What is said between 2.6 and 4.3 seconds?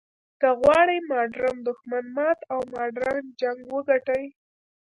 ماډرن جنګ وګټې.